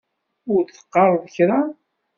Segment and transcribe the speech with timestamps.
[0.53, 1.59] Ur d-teqqareḍ kra?